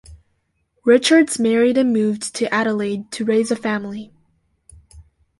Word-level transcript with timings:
Richards 0.83 1.37
married 1.37 1.77
and 1.77 1.93
moved 1.93 2.33
to 2.37 2.51
Adelaide 2.51 3.11
to 3.11 3.23
raise 3.23 3.51
a 3.51 3.55
family. 3.55 4.11